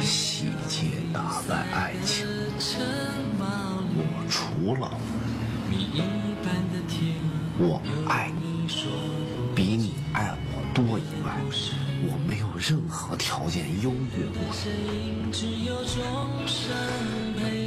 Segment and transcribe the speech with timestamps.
[0.00, 2.26] 细节打败爱情，
[3.94, 4.90] 我除了
[7.58, 8.48] 我爱你。
[9.54, 9.94] 比你。
[10.14, 11.36] 爱我多以外，
[12.02, 14.40] 我没有任何条件优越过。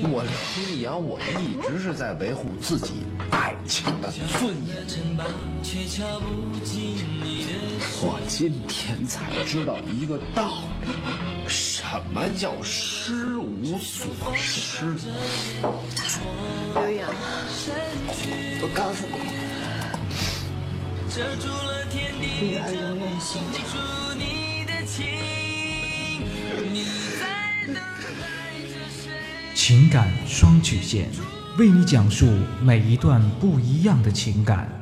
[0.03, 0.23] 我
[0.56, 4.75] 李阳，我一直是在维护自己爱情的尊严。
[8.02, 10.89] 我今天才知道一个道理，
[12.00, 14.95] 么叫失无所失？
[16.73, 17.09] 刘洋，
[18.61, 19.14] 我告诉你，
[22.19, 23.59] 女儿永远心疼。
[29.53, 31.09] 情感双曲线，
[31.58, 32.25] 为你讲述
[32.62, 34.81] 每一段不一样的情感。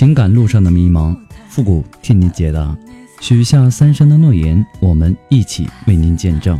[0.00, 1.14] 情感路上的迷茫，
[1.50, 2.74] 复古替您解答。
[3.20, 6.58] 许下三生的诺言，我们一起为您见证。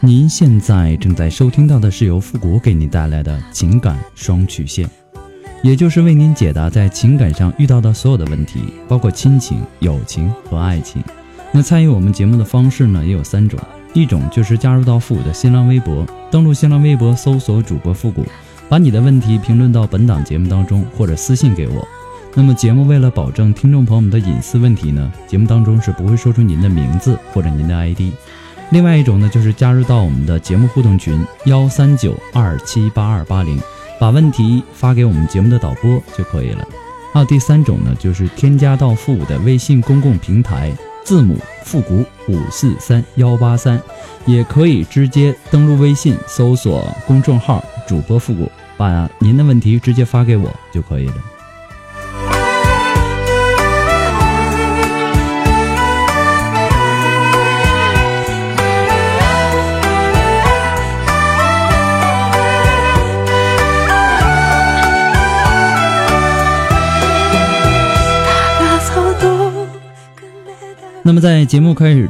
[0.00, 4.86] 您现在正在收听到的是由复古给您带来的情感双曲线，
[5.62, 11.02] 也就是为您解答在情感上遇到的所有的问题，包括亲情、友情和爱情。
[11.50, 13.58] 那参与我们节目的方式呢，也有三种，
[13.94, 18.22] 一种就是加入到复古的新浪微博，登录新浪微博搜索主播复古，
[18.68, 21.88] 把你的问题评论到本档节目当中，或者私信给我。
[22.34, 28.00] 那么节目为了保证听众朋友们的隐私问题呢，节目当中是不会说出您的名字或者您的 ID。
[28.70, 33.60] 另外一种呢，就是加入到我们的节目互动群幺三九二七八二八零，
[34.00, 36.66] 把问题发给我们节目的导播就可以了。
[37.12, 40.72] 还有第三种呢，就是添加到复古的微信公共平台，
[41.04, 43.78] 字母复古五四三幺八三，
[44.24, 51.14] 也可以直接登录微信搜索公众号主播复古，把您的问题直接发给我就可以了。
[71.12, 72.08] 那么在节目开始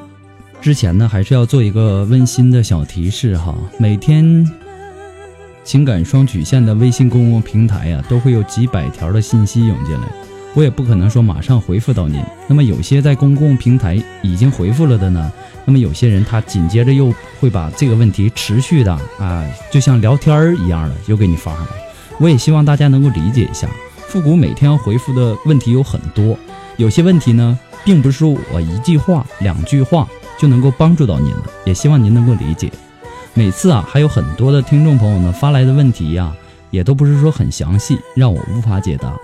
[0.61, 3.53] 之前呢，还是要做一个温馨的小提示哈。
[3.77, 4.49] 每天
[5.65, 10.07] 情感双曲线的微信公共平台呀，都会有几百条的信息涌进来，
[10.55, 12.23] 我也不可能说马上回复到您。
[12.47, 15.33] 那么有些在公共平台已经回复了的呢，
[15.65, 21.71] 那么有些人他紧接着又会把这个问题持续的啊，就像聊天儿一样的又给你发上来。
[22.21, 23.69] 我也希望大家能够理解一下，
[24.07, 26.39] 复古每天要回复的问题有很多，
[26.77, 27.59] 有些问题呢。
[27.85, 32.71] 并不是我一句话、两句话就能够帮助到您的，也希望您能够理解。
[33.35, 36.33] 每次啊，还有很多的听众朋友呢发来的问题呀，
[36.71, 39.15] 也都不是说很详细，让我无法解答。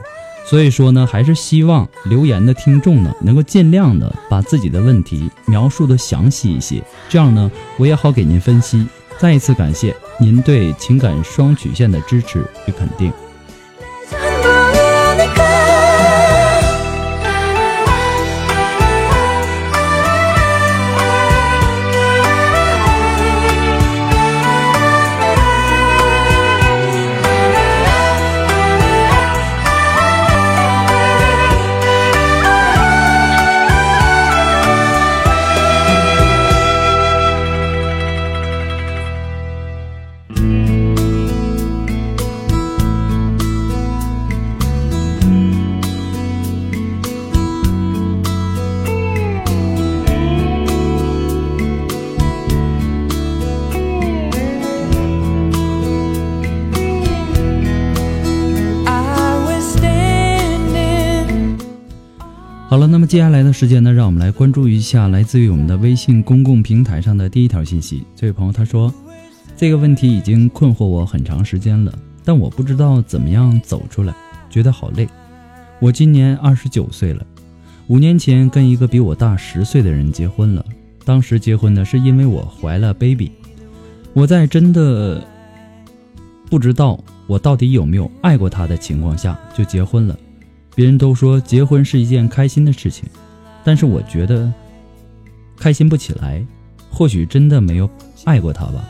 [0.47, 8.87] 所以说呢，还是希望留言的听众呢，能够尽量的把自己的问题描述的详细一些，这样呢，我也好给您分析。
[9.19, 13.13] 再一次感谢您对情感双曲线的支持与肯定。
[63.09, 68.03] 接下来的时间呢，让我们来关注一下来自于我们的微信公共平台上的第一条信息。
[68.15, 68.93] 这位朋友他说，
[69.57, 74.15] 这个问题已经困惑我很长时间了，但我不知道怎么样走出来，
[74.51, 75.09] 觉得好累。
[75.81, 77.25] 我今年二十九岁了，
[77.87, 80.63] 五年前跟一个比我大十岁的人结婚了。
[81.07, 83.33] 当时结婚呢，是因为我怀了 baby。
[84.13, 85.27] 我在真的
[86.51, 90.19] 不知道我到底有没有爱过他的情况下就结婚了。
[90.79, 93.09] 别人都说结婚是一件开心的事情，
[93.65, 94.53] 但是我觉得
[95.57, 96.47] 开心不起来。
[96.89, 97.91] 或许真的没有
[98.25, 98.89] 爱过他吧，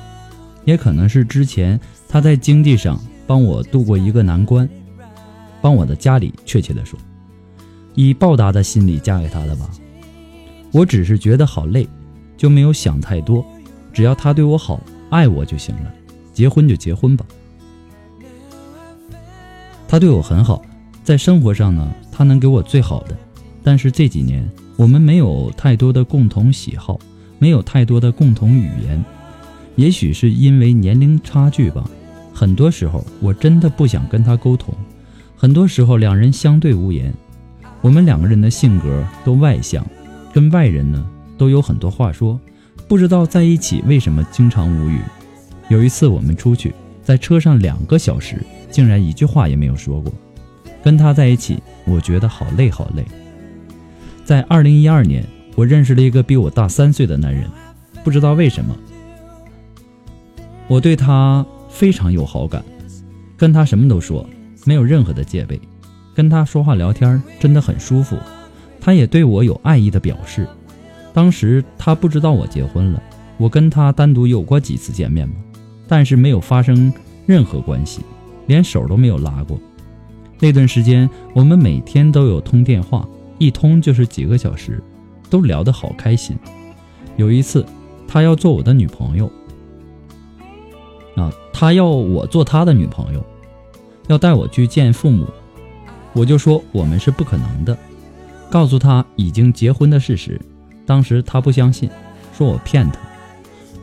[0.66, 4.68] 也可能是之前他在经济上帮我度过一个难关。
[5.62, 6.98] 帮我的家里，确切的说，
[7.94, 9.70] 以报答的心理嫁给他的吧。
[10.72, 11.88] 我只是觉得好累，
[12.36, 13.42] 就没有想太多，
[13.94, 15.90] 只要他对我好，爱我就行了，
[16.34, 17.24] 结婚就结婚吧。
[19.88, 20.62] 他对我很好，
[21.08, 23.16] 在生活上呢，他能给我最好的。
[23.62, 24.46] 但是这几年
[24.76, 27.00] 我们没有太多的共同喜好，
[27.38, 29.02] 没有太多的共同语言，
[29.74, 31.82] 也许是因为年龄差距吧。
[32.34, 34.74] 很多时候我真的不想跟他沟通。
[35.34, 37.10] 很多时候，两人相对无言。
[37.80, 39.82] 我们两个人的性格都外向，
[40.34, 41.02] 跟外人呢
[41.38, 42.38] 都有很多话说。
[42.86, 45.00] 不知道在一起为什么经常无语。
[45.70, 50.12] 有一次我们出去，在车上两个小时，竟然一句话也没有说过。
[50.82, 53.04] 跟他在一起，我觉得好累好累。
[54.24, 57.48] 在二零一二年，我认识了一个比我大三岁的男人，
[58.04, 58.76] 不知道为什么，
[60.66, 62.62] 我对他非常有好感，
[63.36, 64.28] 跟他什么都说。
[64.64, 65.58] 没有任何的戒备，
[66.14, 68.18] 跟他说话聊天真的很舒服。
[68.80, 70.46] 他也对我有爱意的表示。
[71.14, 73.02] 当时他不知道我结婚了，
[73.38, 75.36] 我跟他单独有过几次见面吗？
[75.88, 76.92] 但是没有发生
[77.24, 78.02] 任何关系，
[78.46, 79.58] 连手都没有拉过。
[80.40, 83.06] 那段时间我们每天都有通电话，
[83.38, 84.82] 一通就是几个小时，
[85.28, 86.36] 都聊得好开心。
[87.16, 87.66] 有一次，
[88.06, 89.30] 他要做我的女朋友，
[91.16, 93.24] 啊，他要我做他的女朋友。
[94.06, 95.26] 要带我去见父母，
[96.14, 97.76] 我就说我们是不可能的，
[98.48, 100.40] 告诉他已经结婚的事实。
[100.86, 101.90] 当时他不相信，
[102.32, 102.98] 说我骗他。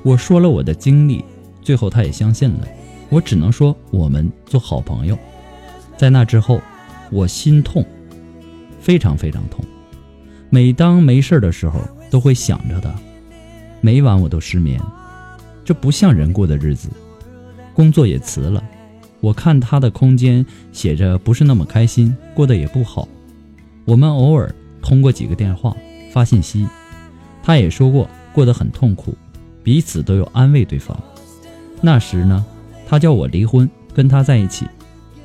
[0.01, 1.23] 我说了我的经历，
[1.61, 2.67] 最后他也相信了。
[3.09, 5.15] 我只能说我们做好朋友。
[5.97, 6.61] 在那之后，
[7.11, 7.85] 我心痛，
[8.79, 9.63] 非常非常痛。
[10.49, 12.93] 每当没事的时候，都会想着他。
[13.81, 14.79] 每晚我都失眠，
[15.63, 16.89] 这不像人过的日子。
[17.73, 18.63] 工作也辞了。
[19.21, 23.07] 我看他的空间写着不是那么开心，过得也不好。
[23.83, 25.75] 我们偶尔通过几个电话
[26.11, 26.67] 发信息，
[27.41, 29.15] 他也说过过得很痛苦，
[29.63, 30.97] 彼此都有安慰对方。
[31.81, 32.45] 那时呢，
[32.87, 34.67] 他叫我离婚，跟他在一起，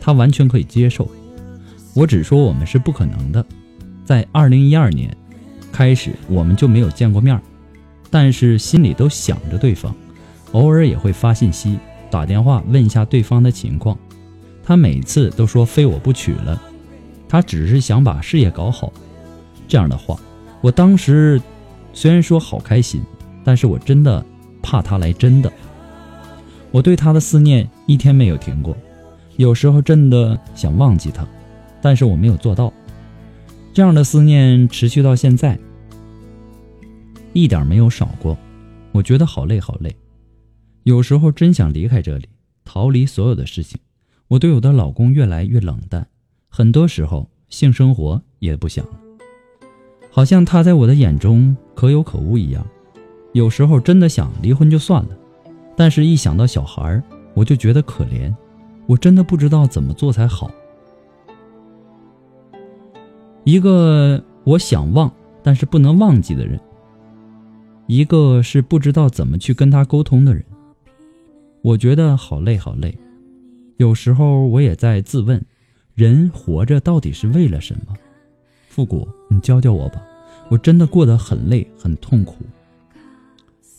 [0.01, 1.09] 他完全可以接受。
[1.95, 3.45] 我只说我们是不可能的。
[4.05, 5.17] 在二零一二年
[5.71, 7.41] 开始，我们就没有见过面，
[8.11, 9.95] 但是心里都想着对方，
[10.53, 11.79] 偶尔也会发信息。
[12.11, 13.97] 打电话问一下对方的情况，
[14.65, 16.61] 他每次都说非我不娶了，
[17.29, 18.93] 他只是想把事业搞好。
[19.69, 20.19] 这样的话，
[20.61, 21.41] 我当时
[21.93, 23.01] 虽然说好开心，
[23.45, 24.25] 但是我真的
[24.61, 25.53] 怕他来真的。
[26.73, 28.77] 我对他的思念一天没有停过，
[29.41, 31.27] 有时候真的想忘记他，
[31.81, 32.71] 但是我没有做到。
[33.73, 35.59] 这样的思念持续到现在，
[37.33, 38.37] 一点没有少过。
[38.93, 39.97] 我觉得好累，好累。
[40.83, 42.29] 有时候真想离开这里，
[42.67, 43.81] 逃离所有的事情。
[44.29, 46.07] 我对我的老公越来越冷淡，
[46.51, 49.01] 很多时候性生活也不想了，
[50.11, 52.63] 好像他在我的眼中可有可无一样。
[53.33, 55.17] 有时候真的想离婚就算了，
[55.75, 58.31] 但是一想到小孩，我就觉得可怜。
[58.91, 60.51] 我真的不知道怎么做才好。
[63.45, 65.13] 一个我想忘
[65.45, 66.59] 但是不能忘记的人，
[67.87, 70.45] 一个是不知道怎么去跟他沟通的人。
[71.63, 72.93] 我觉得好累，好累。
[73.77, 75.41] 有时候我也在自问：
[75.95, 77.95] 人活着到底是为了什么？
[78.71, 80.03] 复古，你教教我吧。
[80.49, 82.39] 我真的过得很累，很痛苦。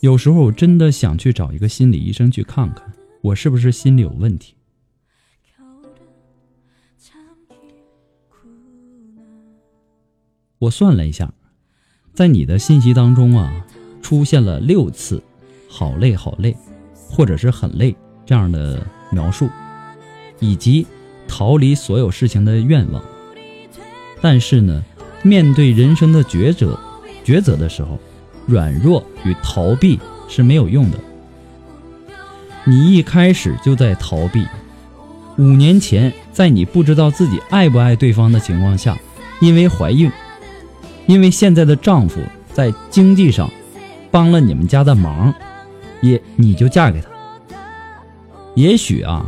[0.00, 2.90] 有时候我真的想去找一个心理医生去看看，
[3.20, 4.54] 我是不是心里有问题？
[10.62, 11.32] 我算了一下，
[12.14, 13.66] 在你的信息当中啊，
[14.00, 15.20] 出现了六次
[15.68, 16.56] “好累，好累”。
[17.10, 19.50] 或者是很累这样的描述，
[20.38, 20.86] 以及
[21.28, 23.02] 逃离所有事情的愿望。
[24.22, 24.82] 但是呢，
[25.22, 26.78] 面对人生的抉择，
[27.24, 27.98] 抉择的时候，
[28.46, 30.98] 软弱与逃避是没有用的。
[32.64, 34.46] 你一开始就在逃避。
[35.38, 38.96] 五年前，在你不知道自己爱不爱对方的情况下，
[39.42, 40.10] 因为怀孕，
[41.12, 42.22] 因为现在的丈夫
[42.54, 43.50] 在经济上
[44.10, 45.34] 帮了你们家的忙，
[46.00, 47.08] 也你就嫁给他。
[48.54, 49.22] 也许啊，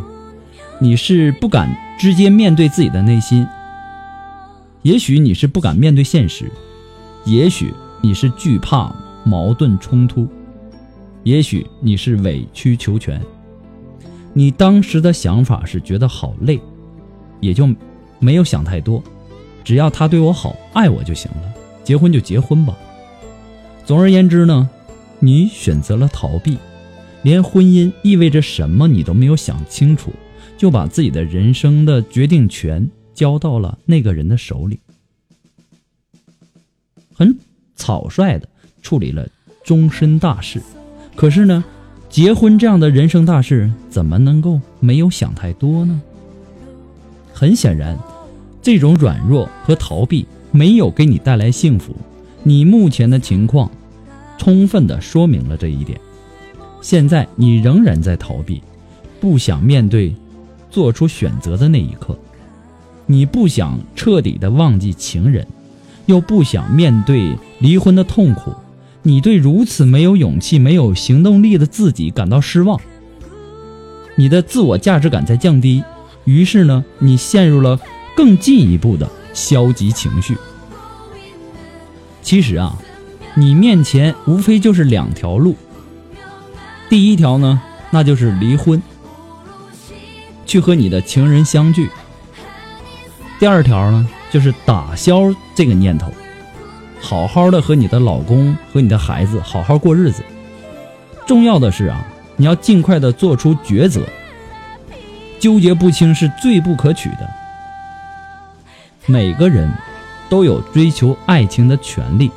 [0.80, 3.46] 你是不敢直接面对自己的内心，
[4.80, 6.50] 也许你是不敢面对现实，
[7.26, 8.90] 也许你是惧怕
[9.22, 10.26] 矛盾冲突，
[11.22, 13.20] 也许你是委曲求全。
[14.32, 16.58] 你当时的想法是觉得好累，
[17.40, 17.68] 也就
[18.20, 19.02] 没有想太多，
[19.62, 21.53] 只要他对我好，爱我就行了，
[21.84, 22.76] 结婚就结婚吧。
[23.84, 24.68] 总而言之呢，
[25.20, 26.58] 你选择了逃避。
[27.22, 30.12] 连婚姻意味着什么你都没有想清楚，
[30.58, 34.78] 就把自己的人生的决定权交到了那个人的手里，
[37.14, 37.38] 很
[37.76, 38.46] 草率的
[38.82, 39.26] 处理了
[39.62, 40.60] 终身大事。
[41.16, 41.64] 可是呢，
[42.10, 46.02] 结婚这样的人生大事，怎么能够没有想太多呢？
[47.32, 47.98] 很显然，
[48.60, 51.96] 这种软弱和逃避没有给你带来幸福。
[52.44, 53.68] 你目前的情况，
[54.38, 56.00] 充分的说明了这一点。
[56.80, 58.62] 现在你仍然在逃避，
[59.20, 60.14] 不想面对
[60.70, 62.16] 做出选择的那一刻。
[63.06, 65.44] 你不想彻底的忘记情人，
[66.06, 68.54] 又不想面对离婚的痛苦。
[69.02, 72.80] 你对如此没有勇气、没有行动力的自己感到失望。
[74.14, 75.82] 你的自我价值感在降低，
[76.24, 77.80] 于是呢，你陷入了
[78.16, 80.38] 更进一步的消极情绪。
[82.22, 82.74] 其实啊，
[83.34, 85.54] 你面前无非就是两条路。
[86.88, 87.60] 第一条呢，
[87.90, 88.82] 那就是离婚，
[90.46, 91.90] 去和你的情人相聚。
[93.38, 96.10] 第二条呢，就是打消这个念头，
[97.00, 100.22] 好好的和你的老公和你的孩子好好过日子。
[101.26, 104.00] 重要的是啊，你要尽快的做出抉择。
[105.40, 107.28] 纠结不清是最不可取的。
[109.06, 109.70] 每个人
[110.28, 112.30] 都有追求爱情的权利，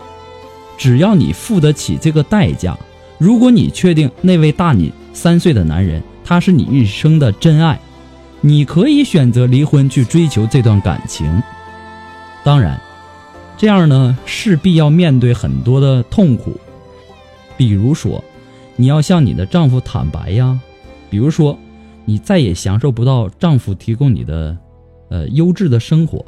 [0.77, 2.77] 只要你付得起这个代价。
[3.17, 7.79] 如果你确定那位大你三岁的男人他是你一生的真爱，
[8.41, 11.41] 你可以选择离婚去追求这段感情。
[12.43, 12.79] 当然，
[13.57, 16.59] 这样呢势必要面对很多的痛苦，
[17.57, 18.23] 比如说
[18.75, 20.59] 你要向你的丈夫坦白呀，
[21.09, 21.57] 比如说
[22.05, 24.55] 你再也享受不到丈夫提供你的
[25.09, 26.23] 呃优质的生活，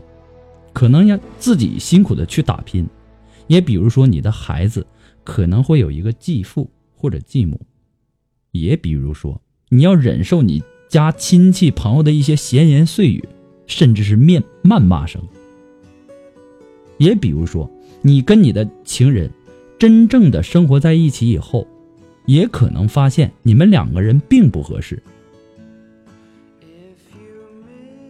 [0.74, 2.88] 可能要自己辛苦的去打拼，
[3.48, 4.86] 也比如说你的孩子
[5.24, 6.70] 可能会有一个继父。
[7.02, 7.58] 或者继母，
[8.52, 13.24] 也比如说，你要忍受你家亲戚朋友的一些闲言碎语，
[13.68, 15.22] 甚至是面谩骂声；
[16.98, 17.72] 也比如说，
[18.02, 19.32] 你跟你的情人
[19.78, 21.66] 真正的生活在一起以后，
[22.26, 25.02] 也可能发现你们两个人并不合适。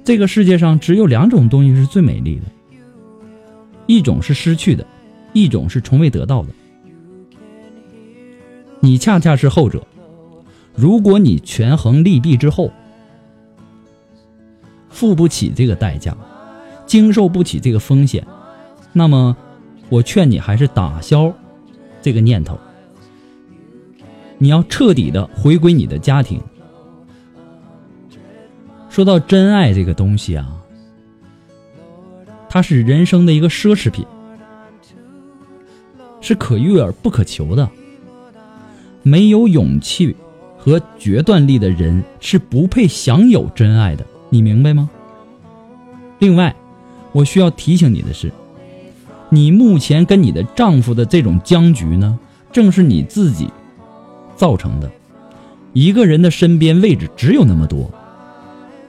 [0.10, 2.46] 这个世界上只有两种东西是最美丽的，
[3.86, 4.84] 一种是失去的，
[5.34, 6.48] 一种是从未得到的。
[8.80, 9.86] 你恰恰是后者。
[10.74, 12.72] 如果你权衡利弊之后，
[14.90, 16.18] 付不起这个代价，
[16.88, 18.26] 经受不起这个风险，
[18.92, 19.38] 那么
[19.90, 21.32] 我劝你还是打消
[22.02, 22.58] 这个念头。
[24.40, 26.42] 你要彻底的回归你的家庭。
[29.00, 30.46] 说到真爱这个东西啊，
[32.50, 34.06] 它是人生的一个奢侈品，
[36.20, 37.70] 是可遇而不可求的。
[39.02, 40.14] 没有勇气
[40.58, 44.90] 和决断力的人是不配享有真爱的，你明白吗？
[46.18, 46.54] 另外，
[47.14, 48.30] 我需要提醒你的是，
[49.30, 52.20] 你目前跟你的丈夫的这种僵局呢，
[52.52, 53.50] 正是你自己
[54.36, 54.92] 造成的。
[55.72, 57.90] 一个人的身边位置只有那么多，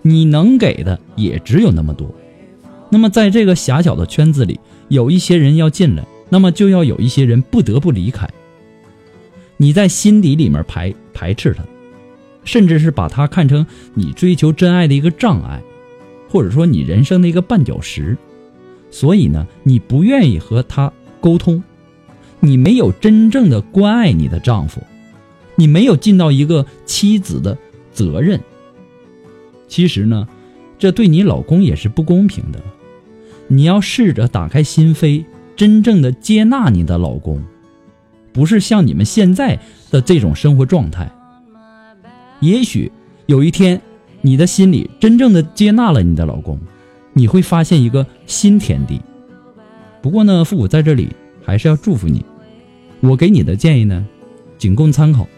[0.02, 2.14] 你能给的也只有那么多。
[2.90, 8.28] 那么，在这个狭小的圈子里，有一些人要进来，那么就要有一些人不得不离开。
[9.57, 11.62] 你在心底里面排排斥他，
[12.45, 15.62] 甚至是把他看成你追求真爱的一个障碍，
[16.28, 18.16] 或者说你人生的一个绊脚石，
[18.90, 21.62] 所以呢，你不愿意和他沟通，
[22.40, 24.83] 你没有真正的关爱你的丈夫，
[25.54, 27.57] 你没有尽到一个妻子的
[27.92, 28.40] 责任。
[29.71, 30.27] 其实呢，
[30.81, 32.61] 这对你老公也是不公平的，
[33.47, 35.25] 你要试着打开心扉，
[35.55, 37.41] 真正的接纳你的老公。
[38.33, 39.59] 不是像你们现在
[39.91, 41.09] 的这种生活状态。
[42.41, 42.91] 也许
[43.27, 43.81] 有一天，
[44.23, 46.59] 你的心里真正的接纳了你的老公，
[47.12, 49.00] 你会发现一个新天地。
[50.03, 51.11] 不过呢，父母在这里
[51.45, 52.25] 还是要祝福你。
[53.00, 54.05] 我给你的建议呢，
[54.59, 55.29] 仅供参考，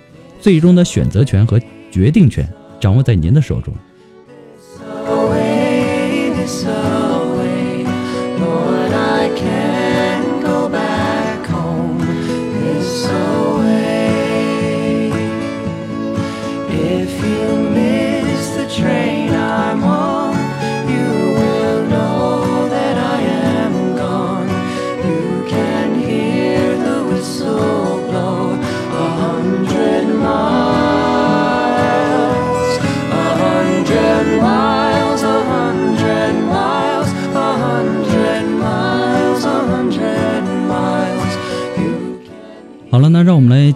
[0.41, 1.61] 最终的选择权和
[1.91, 2.49] 决定权
[2.81, 3.75] 掌握在您的手中。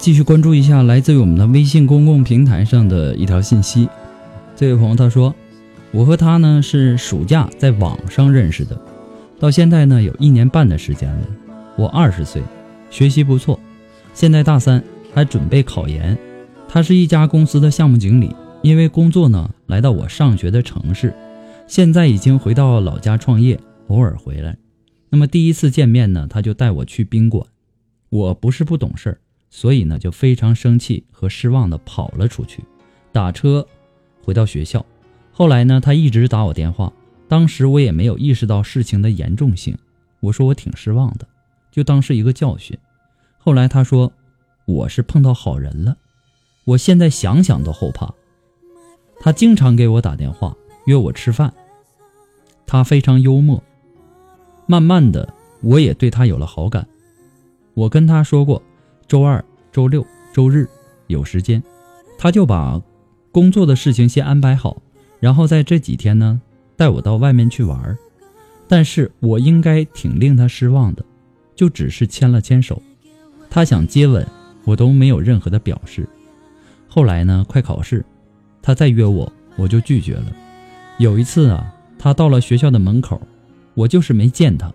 [0.07, 3.89] 继续关注一下来自于我们的微信公共平台上的一条信息。
[4.55, 5.35] 这位朋友他说
[5.91, 8.81] ：“我和他呢是暑假在网上认识的，
[9.41, 11.27] 到现在呢有一年半的时间了。
[11.77, 12.41] 我二十岁，
[12.89, 13.59] 学习不错，
[14.15, 14.81] 现在大三，
[15.13, 16.17] 还准备考研。
[16.69, 18.33] 他是一家公司的项目经理，
[18.63, 21.13] 因为工作呢来到我上学的城市，
[21.67, 23.59] 现在已经回到老家创业，
[23.89, 24.57] 偶尔回来。
[25.11, 27.45] 那么第一次见面呢，他就带我去宾馆。”
[28.09, 29.19] 我不是不懂事儿，
[29.51, 32.63] 所以呢就非常生气和失望的跑了出去，
[33.13, 33.67] 打车
[34.23, 34.85] 回到学校。
[35.33, 36.93] 后来呢，他一直打我电话，
[37.29, 39.77] 当时我也没有意识到事情的严重性。
[40.21, 41.27] 我说我挺失望的，
[41.71, 42.77] 就当是一个教训。
[43.39, 44.13] 后来他说
[44.65, 45.97] 我是碰到好人了，
[46.65, 48.13] 我现在想想都后怕。
[49.21, 50.55] 他经常给我打电话
[50.87, 51.53] 约我吃饭，
[52.67, 53.63] 他非常幽默。
[54.67, 56.87] 慢慢的，我也对他有了好感。
[57.75, 58.61] 我跟他说过，
[59.09, 60.69] 周二、周六、周日
[61.07, 61.63] 有时间，
[62.19, 62.81] 他就把
[63.31, 64.83] 工作的事情先安排好，
[65.21, 66.41] 然后在这几天呢
[66.77, 67.97] 带我到外面去玩。
[68.69, 71.05] 但是我应该挺令他失望的，
[71.55, 72.83] 就只是牵了牵手，
[73.49, 74.27] 他想接吻，
[74.65, 76.09] 我都没有任何的表示。
[76.89, 78.05] 后来呢，快考试，
[78.61, 80.27] 他再约我，我就拒绝了。
[80.99, 83.21] 有一次啊，他到了学校的门口，
[83.75, 84.73] 我就是没见他，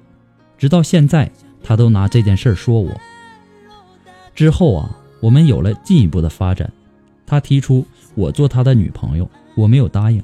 [0.58, 1.30] 直到现在。
[1.64, 3.00] 他都拿这件事说我。
[4.34, 6.72] 之后啊，我们有了进一步的发展。
[7.26, 10.22] 他提出我做他的女朋友，我没有答应，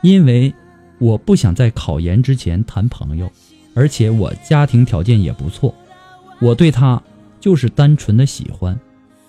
[0.00, 0.54] 因为
[0.98, 3.30] 我不想在考研之前谈朋友，
[3.74, 5.74] 而且我家庭条件也不错，
[6.40, 7.02] 我对他
[7.38, 8.78] 就是单纯的喜欢，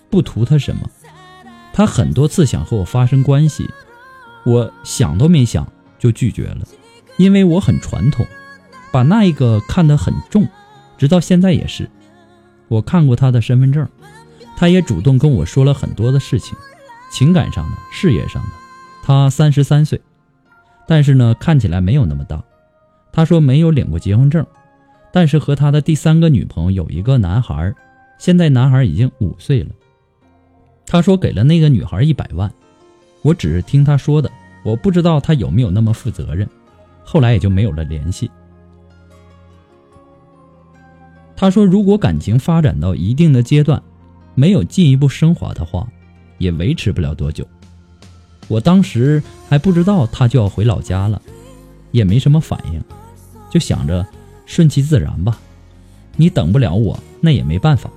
[0.08, 0.88] 不图他什么。
[1.72, 3.68] 他很多次想和我发生关系，
[4.44, 6.66] 我想都没想就拒绝了，
[7.18, 8.26] 因为我很传统，
[8.90, 10.48] 把那一个看得很重。
[10.96, 11.88] 直到现在也是，
[12.68, 13.86] 我看过他的身份证，
[14.58, 16.58] 他也主动跟我说了很多的事情，
[17.12, 18.48] 情感上的、事业上的。
[19.04, 20.00] 他三十三岁，
[20.84, 22.42] 但是呢，看起来没有那么大。
[23.12, 24.44] 他说没有领过结婚证，
[25.12, 27.72] 但是和他的第三个女朋友有一个男孩，
[28.18, 29.70] 现在男孩已经五岁了。
[30.84, 32.52] 他说给了那个女孩一百万，
[33.22, 34.28] 我只是听他说的，
[34.64, 36.48] 我不知道他有没有那么负责任。
[37.04, 38.28] 后来也就没有了联系。
[41.36, 43.80] 他说：“如果感情发展到一定的阶段，
[44.38, 45.84] 没有进一步升华的话，
[46.38, 47.44] 也维持不了多久。”
[48.46, 51.20] 我当时还不知道他就要回老家了，
[51.90, 52.80] 也没什么反应，
[53.50, 54.06] 就想着
[54.46, 55.36] 顺其自然吧。
[56.14, 57.90] 你等不了我，那也没办法。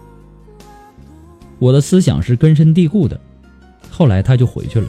[1.60, 3.21] 我的思想是根深蒂固的。
[3.91, 4.88] 后来他就回去了。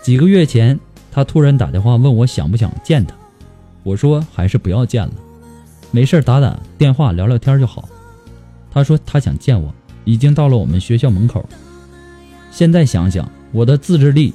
[0.00, 0.78] 几个月前，
[1.10, 3.16] 他突然打电话问我想不想见他，
[3.82, 5.12] 我说还是不要见了。
[5.90, 7.88] 没事打打电话聊聊天就好。
[8.70, 9.74] 他说他想见我，
[10.10, 11.48] 已经到了我们学校门口。
[12.50, 14.32] 现在想想，我的自制力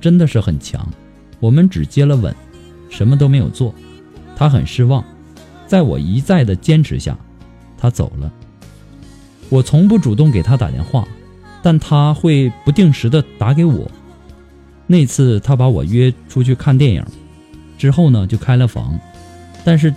[0.00, 0.86] 真的是很强。
[1.38, 2.34] 我们只接了吻，
[2.88, 3.74] 什么都没有做。
[4.34, 5.04] 他很失望，
[5.66, 7.16] 在我一再的坚持下，
[7.78, 8.32] 他走了。
[9.48, 11.06] 我从不主动给他打电话，
[11.62, 13.90] 但他会不定时的打给我。
[14.86, 17.04] 那次他把我约出去看电影，
[17.78, 18.98] 之后呢就开了房，
[19.64, 19.94] 但是。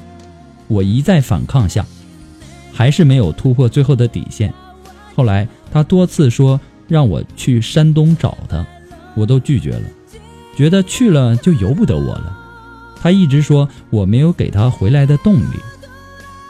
[0.71, 1.83] 我一再反抗下，
[2.71, 4.53] 还是没有突破最后的底线。
[5.19, 8.65] 后来他多次说让我去山东找他，
[9.15, 9.81] 我都拒绝了，
[10.55, 12.39] 觉得去了就由不得我了。
[13.01, 15.59] 他一直说我没有给他回来的动力。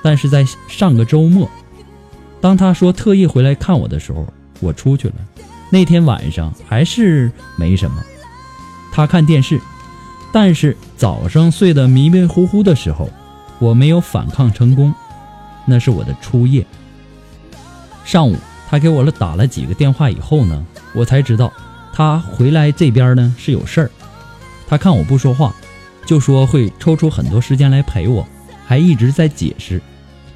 [0.04, 1.50] 但是在上个周末，
[2.40, 5.16] 当他说特意回来看我的时候，我出去了。
[5.72, 8.04] 那天晚上还是没什么，
[8.94, 9.60] 他看电视，
[10.32, 13.10] 但是早上睡得迷迷糊糊的时候。
[13.58, 14.94] 我没有反抗成功，
[15.66, 16.64] 那是我的初夜。
[18.06, 18.36] 上午
[18.70, 21.52] 他给我了打了几个电话以后呢，我才知道
[21.92, 23.92] 他回来这边呢是有事儿。
[24.68, 25.56] 他看我不说话，
[26.06, 28.28] 就说会抽出很多时间来陪我，
[28.68, 29.82] 还一直在解释。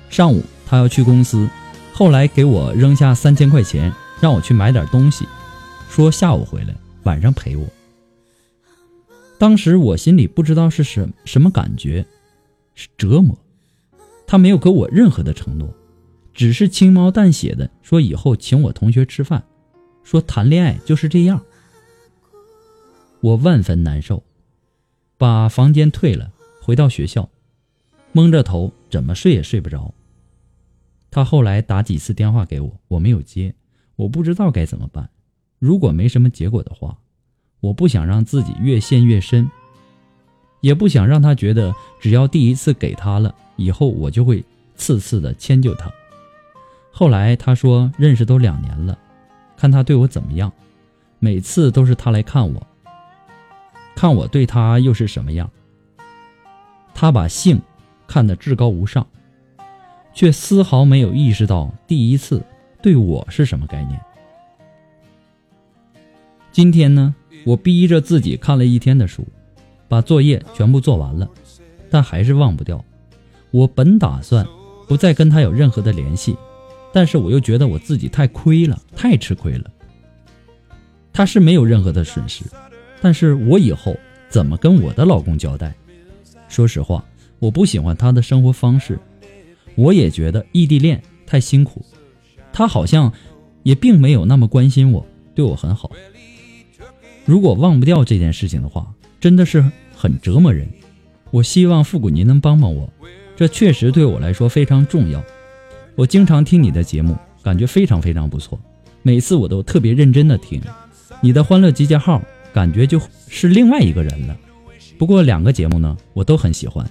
[0.10, 1.48] 上午他要去公司，
[1.93, 5.28] 后来给我扔下三千块钱，让我去买点东西，
[5.88, 7.67] 说下午回来，晚上陪我。
[9.38, 12.04] 当时我心里不知道是什什么感觉。
[12.76, 13.38] 是折磨，
[14.26, 15.72] 他没有给我任何的承诺，
[16.34, 19.43] 只是轻描淡写的说以后请我同学吃饭，
[20.04, 21.43] 说谈恋爱就是这样。
[23.22, 24.24] 我万分难受，
[25.17, 27.30] 把房间退了，回到学校，
[28.12, 29.93] 蒙着头怎么睡也睡不着。
[31.10, 33.54] 他后来打几次电话给我，我没有接，
[33.96, 35.10] 我不知道该怎么办。
[35.60, 36.98] 如果没什么结果的话，
[37.62, 39.50] 我不想让自己越陷越深。
[40.60, 44.43] 也不想让他觉得，只要第一次给他了，以后我就会
[44.76, 45.91] 次次的迁就他。
[46.95, 48.95] 后来他说认识都两年了，
[49.58, 50.53] 看他对我怎么样，
[51.17, 52.67] 每次都是他来看我，
[53.95, 55.49] 看我对他又是什么样。
[56.93, 57.60] 他把性
[58.06, 59.08] 看得至高无上，
[60.13, 62.45] 却丝毫没有意识到第一次
[62.79, 63.99] 对我是什么概念。
[66.51, 69.25] 今天呢，我逼着自己看了一天的书，
[69.88, 71.27] 把作业全部做完了，
[71.89, 72.86] 但还是忘不掉。
[73.49, 74.45] 我本打算
[74.88, 76.38] 不再跟他有任何的联系，
[76.93, 79.69] 但是我又觉得我自己太亏了，太吃亏了。
[81.12, 82.45] 他是没有任何的损失，
[83.01, 83.97] 但是我以后
[84.29, 85.73] 怎么跟我的老公交代？
[86.47, 87.03] 说实话，
[87.39, 88.99] 我不喜欢他的生活方式，
[89.75, 91.84] 我也觉得异地恋太辛苦。
[92.51, 93.12] 他好像
[93.63, 95.91] 也并没有那么关心我，对我很好。
[97.25, 99.63] 如果忘不掉这件事情的话，真的是
[99.95, 100.67] 很折磨人。
[101.32, 102.88] 我希望复古您能帮帮我，
[103.36, 105.23] 这确实对我来说非常重要。
[105.95, 108.60] 我经常听你的节目，感觉非常非常不错，
[109.03, 110.62] 每次我都特别认真的听。
[111.21, 114.36] 你的欢乐集结号感觉就是另外一个人了。
[114.97, 116.89] 不过两个节目呢，我都很喜欢。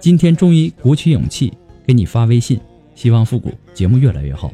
[0.00, 1.52] 今天终于鼓起勇气
[1.86, 2.60] 给你发微信，
[2.94, 4.52] 希望复古节目越来越好。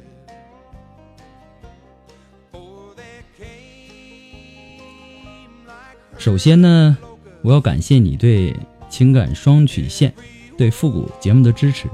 [6.19, 6.97] 首先呢，
[7.43, 8.55] 我要感谢你对
[8.89, 10.13] 情感双曲线、
[10.57, 11.89] 对复古节目的支持。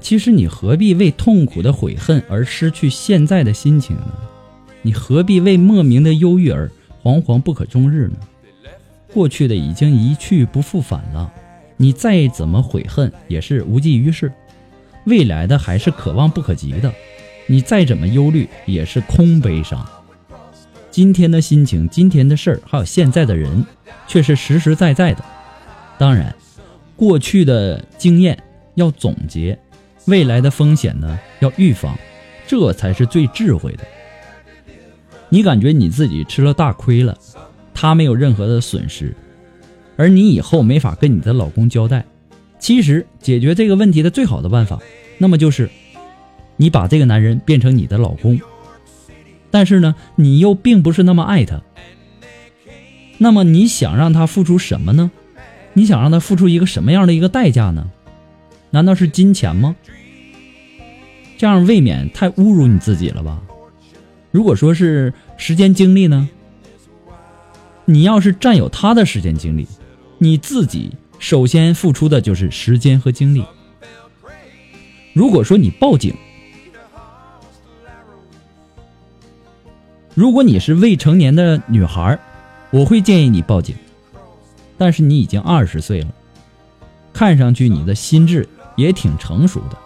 [0.00, 4.12] 其实你何必为痛苦的悔恨而失去现在的心情呢？
[4.82, 6.70] 你何必为莫名的忧郁而
[7.02, 8.16] 惶惶不可终日呢？
[9.12, 11.30] 过去的已经一去不复返了，
[11.76, 14.28] 你再怎么悔恨也是无济于事；
[15.04, 16.92] 未来的还是可望不可及的，
[17.46, 19.86] 你再怎么忧虑也是空悲伤。
[20.90, 23.64] 今天的心情、今天的事儿，还有现在的人，
[24.06, 25.24] 却是实实在在的。
[25.98, 26.34] 当然，
[26.96, 28.42] 过去的经验
[28.74, 29.58] 要总结，
[30.10, 31.96] 未来的风险呢要预防，
[32.46, 33.84] 这才是最智慧的。
[35.28, 37.16] 你感觉你自己吃了大亏了，
[37.72, 39.14] 他没有任何的损失，
[39.96, 42.04] 而你以后没法跟你的老公交代。
[42.58, 44.78] 其实解决这个问题的最好的办法，
[45.16, 45.70] 那么就是
[46.56, 48.38] 你把这个男人变成你的老公。
[49.50, 51.62] 但是呢，你又并不是那么爱他。
[53.18, 55.10] 那么你想让他付出什么呢？
[55.72, 57.90] 你想让他付出一个什么样的一个代价呢？
[58.70, 59.76] 难道是金钱吗？
[61.40, 63.40] 这样未免太侮辱你自己了吧？
[64.30, 66.28] 如果说是时间精力呢？
[67.86, 69.66] 你要是占有他的时间精力，
[70.18, 73.42] 你自己首先付出的就是时间和精力。
[75.14, 76.14] 如果说你报警，
[80.14, 82.18] 如果你是未成年的女孩，
[82.70, 83.74] 我会建议你报警。
[84.76, 86.08] 但是你已经二十岁了，
[87.14, 89.78] 看上去你的心智也挺成熟的，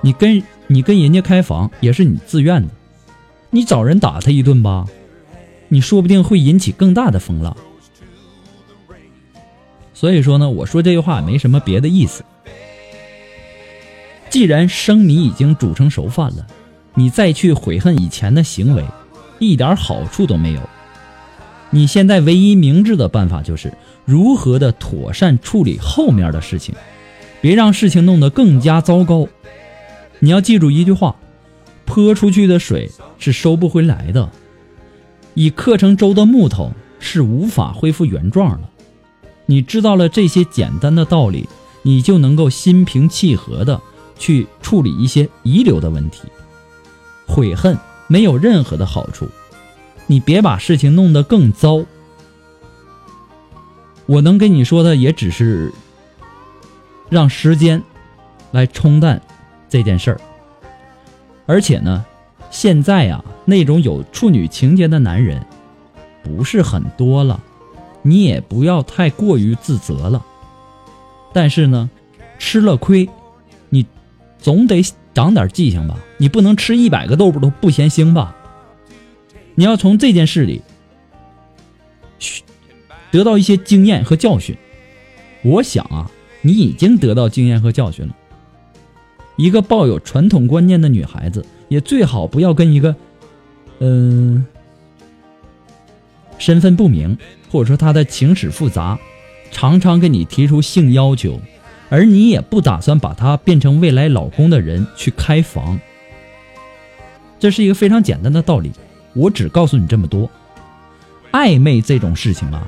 [0.00, 2.68] 你跟你跟人家开房也是你自愿的，
[3.50, 4.86] 你找人打他一顿吧，
[5.68, 7.56] 你说不定会引起更大的风浪。
[9.92, 12.24] 所以说呢，我说这句话没什么别的意思。
[14.28, 16.46] 既然生米已经煮成熟饭了，
[16.94, 18.84] 你再去悔恨以前的行为。
[19.40, 20.60] 一点好处都没有。
[21.70, 23.72] 你现在唯一明智的办法就是
[24.04, 26.74] 如何的妥善处理后面的事情，
[27.40, 29.28] 别让事情弄得更加糟糕。
[30.24, 31.16] 你要记住一句话：
[31.84, 34.30] 泼出去的水是收不回来的，
[35.34, 38.70] 已刻成舟的木头是无法恢复原状了。
[39.44, 41.46] 你知道了这些简单的道理，
[41.82, 43.78] 你就能够心平气和的
[44.18, 46.22] 去处理一些遗留的问题。
[47.26, 47.78] 悔恨。
[48.06, 49.26] 没有任何的好处，
[50.06, 51.86] 你别把事情弄得更糟。
[54.04, 55.72] 我能跟你说的也只是
[57.08, 57.82] 让时间
[58.52, 59.22] 来冲淡
[59.74, 60.20] 这件事儿。
[61.46, 62.06] 而且呢，
[62.48, 65.44] 现在呀，那种有处女情节的男人
[66.22, 67.42] 不是很多了，
[68.02, 70.24] 你也不要太过于自责了。
[71.32, 71.90] 但是呢，
[72.38, 73.10] 吃了亏，
[73.68, 73.84] 你
[74.38, 74.80] 总得。
[75.14, 78.34] 长点记性吧，你不能吃一百个豆腐都不嫌腥吧？
[79.54, 80.60] 你要从这件事里
[83.12, 84.56] 得到一些经验和教训。
[85.44, 86.10] 我想啊，
[86.42, 88.16] 你已经得到经验和教训了。
[89.36, 92.94] 一个抱有传统观念的女孩子，也最好不要跟一个，
[93.80, 94.44] 嗯，
[96.38, 97.16] 身份不明
[97.50, 98.98] 或者说他的情史复杂，
[99.50, 101.40] 常常跟你提出性要求。
[101.90, 105.78] 而你也不打算把他变成未来老公的人去开房，
[107.38, 108.72] 这是一个非常简单的道理。
[109.12, 110.28] 我只告诉你这么多。
[111.30, 112.66] 暧昧这种事情啊，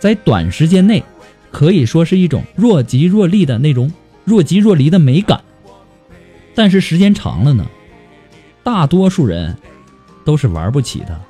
[0.00, 1.04] 在短时间内
[1.52, 3.92] 可以说是一种若即若离的那种
[4.24, 5.40] 若即若离的美感，
[6.58, 7.64] 但是时间长了呢，
[8.64, 9.56] 大多数人
[10.24, 11.20] 都是玩不起的。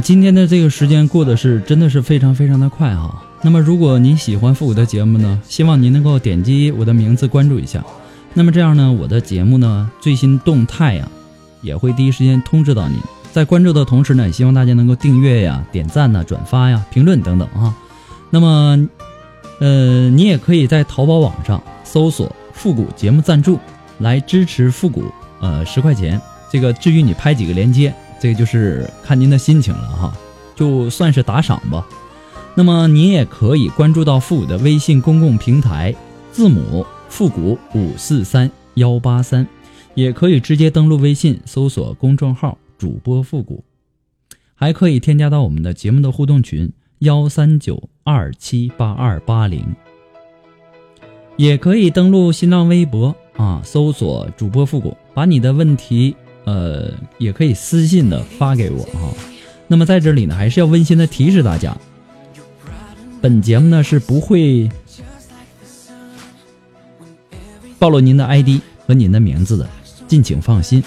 [0.00, 3.22] 今天的这个时间过得是真的是非常非常的快哈。
[3.42, 7.84] 那么，如果您喜欢复古的节目呢，希望您能够点击我的名字关注一下。
[8.34, 11.08] 那么这样呢，我的节目呢最新动态呀，
[11.62, 12.98] 也会第一时间通知到您。
[13.32, 17.74] 在关注的同时呢，也希望大家能够订阅呀、点赞呐、转发呀、评论等等啊。
[18.30, 18.88] 那么，
[19.60, 23.58] 呃，你也可以在淘宝网上搜索“复古节目赞助”
[24.00, 25.04] 来支持复古，
[25.40, 26.20] 呃，十块钱。
[26.50, 30.16] 这个至于你拍几个链接，这个就是看您的心情了哈，
[30.54, 31.86] 就算是打赏吧。
[32.54, 35.94] 那么您也可以关注到复古的微信公共平台，
[36.32, 39.46] 字母复古五四三幺八三，
[39.94, 43.62] 也可以直接登录微信搜索公众号主播复古，
[44.54, 49.62] 还可以添加到我们的节目的互动群幺三九二七八二八零，
[51.36, 59.12] 也可以登录新浪微博啊，搜索主播复古，把你的问题呃也可以私信的发给我哈、
[59.68, 61.76] 那么在这里呢，还是要温馨的提示大家，
[63.20, 64.70] 本节目呢是不会
[67.78, 69.68] 暴露您的 ID 和您的名字的，
[70.08, 70.82] 敬请放心。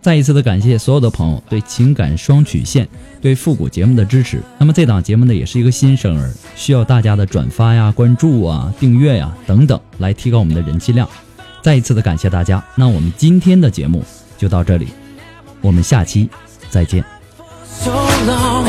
[0.00, 2.88] 再一次的感谢所有的朋友对情感双曲线、
[3.20, 4.40] 对复古节目的支持。
[4.56, 11.06] 那么这档节目呢，也是一个新生儿，需要大家的转发呀、关注啊、订阅呀等等，来提高我们的人气量。
[11.62, 12.64] 再一次的感谢大家。
[12.76, 14.04] 那我们今天的节目
[14.38, 14.88] 就到这里，
[15.60, 16.30] 我们下期
[16.70, 17.04] 再见。
[17.66, 18.64] so long.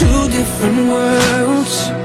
[0.00, 1.99] Two different worlds.